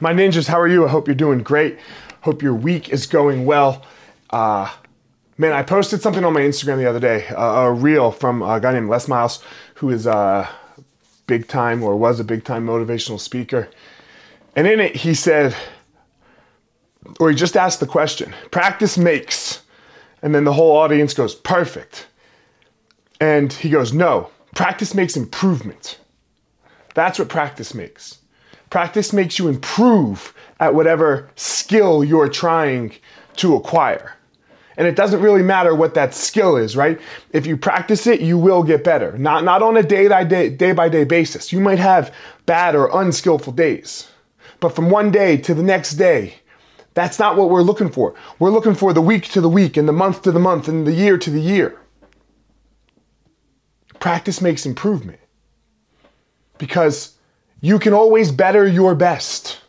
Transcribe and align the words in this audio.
My 0.00 0.12
ninjas, 0.12 0.46
how 0.46 0.60
are 0.60 0.68
you? 0.68 0.84
I 0.86 0.88
hope 0.88 1.08
you're 1.08 1.16
doing 1.16 1.40
great. 1.40 1.78
Hope 2.20 2.40
your 2.40 2.54
week 2.54 2.90
is 2.90 3.06
going 3.06 3.46
well. 3.46 3.84
Uh, 4.30 4.72
man, 5.38 5.52
I 5.52 5.64
posted 5.64 6.00
something 6.02 6.24
on 6.24 6.32
my 6.32 6.40
Instagram 6.40 6.76
the 6.76 6.88
other 6.88 7.00
day, 7.00 7.26
uh, 7.28 7.62
a 7.62 7.72
reel 7.72 8.12
from 8.12 8.42
a 8.42 8.60
guy 8.60 8.72
named 8.72 8.88
Les 8.88 9.08
Miles, 9.08 9.42
who 9.74 9.90
is 9.90 10.06
a 10.06 10.48
big 11.26 11.48
time 11.48 11.82
or 11.82 11.96
was 11.96 12.20
a 12.20 12.24
big 12.24 12.44
time 12.44 12.64
motivational 12.64 13.18
speaker. 13.18 13.68
And 14.54 14.68
in 14.68 14.78
it, 14.78 14.94
he 14.94 15.14
said, 15.14 15.56
or 17.18 17.30
he 17.30 17.36
just 17.36 17.56
asked 17.56 17.80
the 17.80 17.86
question 17.86 18.34
practice 18.52 18.96
makes. 18.96 19.62
And 20.22 20.32
then 20.34 20.44
the 20.44 20.52
whole 20.52 20.76
audience 20.76 21.12
goes, 21.12 21.34
perfect. 21.34 22.06
And 23.20 23.52
he 23.52 23.68
goes, 23.68 23.92
no, 23.92 24.30
practice 24.54 24.94
makes 24.94 25.16
improvement. 25.16 25.98
That's 26.94 27.18
what 27.18 27.28
practice 27.28 27.74
makes. 27.74 28.18
Practice 28.70 29.12
makes 29.12 29.38
you 29.38 29.48
improve 29.48 30.34
at 30.60 30.74
whatever 30.74 31.30
skill 31.36 32.04
you're 32.04 32.28
trying 32.28 32.94
to 33.36 33.54
acquire. 33.56 34.14
And 34.76 34.86
it 34.86 34.94
doesn't 34.94 35.20
really 35.20 35.42
matter 35.42 35.74
what 35.74 35.94
that 35.94 36.14
skill 36.14 36.56
is, 36.56 36.76
right? 36.76 37.00
If 37.32 37.46
you 37.46 37.56
practice 37.56 38.06
it, 38.06 38.20
you 38.20 38.38
will 38.38 38.62
get 38.62 38.84
better. 38.84 39.18
Not, 39.18 39.42
not 39.42 39.60
on 39.60 39.76
a 39.76 39.82
day 39.82 40.06
by 40.06 40.22
day, 40.22 40.50
day 40.50 40.72
by 40.72 40.88
day 40.88 41.02
basis. 41.04 41.52
You 41.52 41.60
might 41.60 41.80
have 41.80 42.14
bad 42.46 42.76
or 42.76 42.88
unskillful 43.00 43.54
days. 43.54 44.08
But 44.60 44.76
from 44.76 44.88
one 44.90 45.10
day 45.10 45.36
to 45.38 45.54
the 45.54 45.64
next 45.64 45.92
day, 45.94 46.34
that's 46.94 47.18
not 47.18 47.36
what 47.36 47.50
we're 47.50 47.62
looking 47.62 47.90
for. 47.90 48.14
We're 48.38 48.50
looking 48.50 48.74
for 48.74 48.92
the 48.92 49.00
week 49.00 49.24
to 49.30 49.40
the 49.40 49.48
week 49.48 49.76
and 49.76 49.88
the 49.88 49.92
month 49.92 50.22
to 50.22 50.32
the 50.32 50.38
month 50.38 50.68
and 50.68 50.86
the 50.86 50.92
year 50.92 51.18
to 51.18 51.30
the 51.30 51.40
year. 51.40 51.78
Practice 53.98 54.40
makes 54.40 54.64
improvement 54.64 55.20
because 56.58 57.17
you 57.60 57.78
can 57.78 57.92
always 57.92 58.30
better 58.30 58.66
your 58.66 58.94
best. 58.94 59.60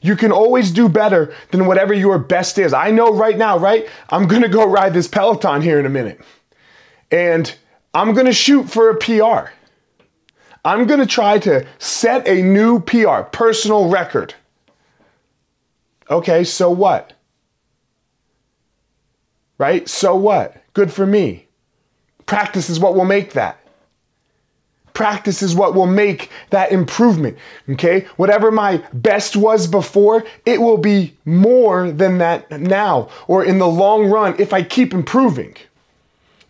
You 0.00 0.16
can 0.16 0.32
always 0.32 0.70
do 0.70 0.88
better 0.88 1.32
than 1.50 1.66
whatever 1.66 1.94
your 1.94 2.18
best 2.18 2.58
is. 2.58 2.72
I 2.72 2.90
know 2.90 3.14
right 3.14 3.38
now, 3.38 3.58
right? 3.58 3.88
I'm 4.10 4.26
gonna 4.26 4.48
go 4.48 4.66
ride 4.66 4.94
this 4.94 5.06
Peloton 5.06 5.62
here 5.62 5.78
in 5.78 5.86
a 5.86 5.90
minute. 5.90 6.20
And 7.10 7.54
I'm 7.94 8.12
gonna 8.14 8.32
shoot 8.32 8.68
for 8.68 8.90
a 8.90 8.96
PR. 8.96 9.52
I'm 10.64 10.86
gonna 10.86 11.06
try 11.06 11.38
to 11.40 11.66
set 11.78 12.26
a 12.26 12.42
new 12.42 12.80
PR, 12.80 13.22
personal 13.22 13.88
record. 13.88 14.34
Okay, 16.10 16.42
so 16.44 16.70
what? 16.70 17.12
Right? 19.58 19.88
So 19.88 20.16
what? 20.16 20.56
Good 20.72 20.92
for 20.92 21.06
me. 21.06 21.46
Practice 22.26 22.68
is 22.68 22.80
what 22.80 22.94
will 22.94 23.04
make 23.04 23.34
that. 23.34 23.61
Practice 24.94 25.42
is 25.42 25.54
what 25.54 25.74
will 25.74 25.86
make 25.86 26.30
that 26.50 26.72
improvement. 26.72 27.38
Okay? 27.70 28.06
Whatever 28.16 28.50
my 28.50 28.82
best 28.92 29.36
was 29.36 29.66
before, 29.66 30.24
it 30.46 30.60
will 30.60 30.78
be 30.78 31.16
more 31.24 31.90
than 31.90 32.18
that 32.18 32.50
now 32.60 33.08
or 33.26 33.44
in 33.44 33.58
the 33.58 33.68
long 33.68 34.10
run 34.10 34.34
if 34.38 34.52
I 34.52 34.62
keep 34.62 34.92
improving. 34.92 35.56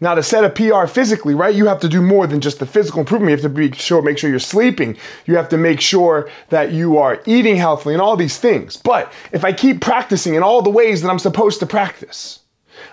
Now, 0.03 0.17
to 0.17 0.23
set 0.25 0.43
a 0.43 0.51
PR 0.51 0.89
physically, 0.89 1.33
right, 1.33 1.55
you 1.55 1.69
have 1.69 1.79
to 1.79 1.89
do 1.89 2.03
more 2.03 2.27
than 2.27 2.41
just 2.41 2.59
the 2.59 2.67
physical 2.67 2.98
improvement. 2.98 3.31
You 3.31 3.37
have 3.37 3.43
to 3.43 3.48
be 3.48 3.70
sure, 3.70 4.03
make 4.03 4.19
sure 4.19 4.29
you're 4.29 4.41
sleeping. 4.41 4.97
You 5.27 5.37
have 5.37 5.48
to 5.51 5.57
make 5.57 5.81
sure 5.81 6.29
that 6.48 6.73
you 6.73 6.98
are 6.98 7.23
eating 7.25 7.55
healthily 7.55 7.95
and 7.95 8.03
all 8.03 8.17
these 8.17 8.37
things. 8.37 8.77
But 8.77 9.13
if 9.31 9.45
I 9.45 9.53
keep 9.53 9.81
practicing 9.81 10.35
in 10.35 10.43
all 10.43 10.61
the 10.61 10.70
ways 10.70 11.03
that 11.03 11.09
I'm 11.09 11.20
supposed 11.20 11.61
to 11.61 11.67
practice, 11.67 12.41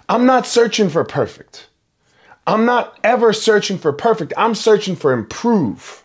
I'm 0.07 0.27
not 0.27 0.45
searching 0.45 0.87
for 0.87 1.03
perfect. 1.03 1.69
I'm 2.49 2.65
not 2.65 2.97
ever 3.03 3.31
searching 3.31 3.77
for 3.77 3.93
perfect. 3.93 4.33
I'm 4.35 4.55
searching 4.55 4.95
for 4.95 5.13
improve. 5.13 6.03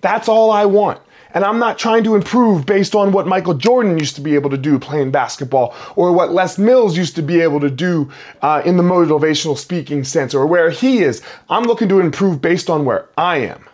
That's 0.00 0.28
all 0.28 0.52
I 0.52 0.66
want. 0.66 1.00
And 1.34 1.44
I'm 1.44 1.58
not 1.58 1.80
trying 1.80 2.04
to 2.04 2.14
improve 2.14 2.64
based 2.64 2.94
on 2.94 3.10
what 3.10 3.26
Michael 3.26 3.54
Jordan 3.54 3.98
used 3.98 4.14
to 4.14 4.20
be 4.20 4.36
able 4.36 4.50
to 4.50 4.56
do 4.56 4.78
playing 4.78 5.10
basketball 5.10 5.74
or 5.96 6.12
what 6.12 6.30
Les 6.30 6.58
Mills 6.58 6.96
used 6.96 7.16
to 7.16 7.22
be 7.22 7.40
able 7.40 7.58
to 7.58 7.70
do 7.70 8.08
uh, 8.42 8.62
in 8.64 8.76
the 8.76 8.84
motivational 8.84 9.58
speaking 9.58 10.04
sense 10.04 10.32
or 10.32 10.46
where 10.46 10.70
he 10.70 11.02
is. 11.02 11.22
I'm 11.50 11.64
looking 11.64 11.88
to 11.88 11.98
improve 11.98 12.40
based 12.40 12.70
on 12.70 12.84
where 12.84 13.08
I 13.16 13.38
am. 13.38 13.64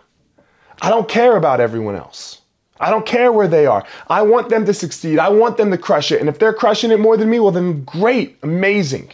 I 0.81 0.89
don't 0.89 1.09
care 1.09 1.37
about 1.37 1.61
everyone 1.61 1.97
else. 1.97 2.41
I 2.81 2.91
don't 2.91 3.05
care 3.05 3.31
where 3.31 3.49
they 3.49 3.67
are. 3.67 3.85
I 4.09 4.23
want 4.23 4.49
them 4.49 4.65
to 4.65 4.73
succeed. 4.73 5.19
I 5.19 5.29
want 5.29 5.59
them 5.59 5.71
to 5.71 5.77
crush 5.77 6.13
it. 6.13 6.21
And 6.21 6.31
if 6.31 6.39
they're 6.39 6.55
crushing 6.55 6.93
it 6.93 7.01
more 7.01 7.19
than 7.19 7.29
me, 7.29 7.41
well, 7.41 7.51
then 7.51 7.85
great, 7.85 8.39
amazing, 8.43 9.13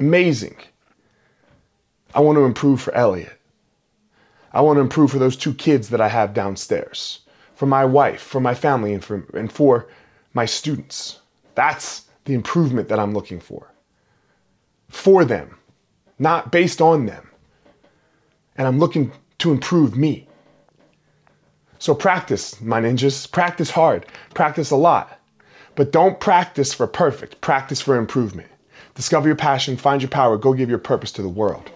amazing. 0.00 0.56
I 2.18 2.20
want 2.20 2.34
to 2.34 2.44
improve 2.44 2.82
for 2.82 2.92
Elliot. 2.96 3.38
I 4.52 4.60
want 4.60 4.78
to 4.78 4.80
improve 4.80 5.12
for 5.12 5.20
those 5.20 5.36
two 5.36 5.54
kids 5.54 5.90
that 5.90 6.00
I 6.00 6.08
have 6.08 6.34
downstairs, 6.34 7.20
for 7.54 7.66
my 7.66 7.84
wife, 7.84 8.20
for 8.20 8.40
my 8.40 8.54
family, 8.54 8.92
and 8.92 9.04
for, 9.04 9.24
and 9.34 9.52
for 9.52 9.86
my 10.34 10.44
students. 10.44 11.20
That's 11.54 12.06
the 12.24 12.34
improvement 12.34 12.88
that 12.88 12.98
I'm 12.98 13.14
looking 13.14 13.38
for. 13.38 13.72
For 14.88 15.24
them, 15.24 15.58
not 16.18 16.50
based 16.50 16.80
on 16.80 17.06
them. 17.06 17.30
And 18.56 18.66
I'm 18.66 18.80
looking 18.80 19.12
to 19.38 19.52
improve 19.52 19.96
me. 19.96 20.26
So 21.78 21.94
practice, 21.94 22.60
my 22.60 22.80
ninjas. 22.80 23.30
Practice 23.30 23.70
hard. 23.70 24.06
Practice 24.34 24.72
a 24.72 24.76
lot. 24.76 25.20
But 25.76 25.92
don't 25.92 26.18
practice 26.18 26.74
for 26.74 26.88
perfect. 26.88 27.40
Practice 27.40 27.80
for 27.80 27.94
improvement. 27.94 28.48
Discover 28.96 29.28
your 29.28 29.36
passion, 29.36 29.76
find 29.76 30.02
your 30.02 30.10
power, 30.10 30.36
go 30.36 30.52
give 30.52 30.68
your 30.68 30.80
purpose 30.80 31.12
to 31.12 31.22
the 31.22 31.28
world. 31.28 31.70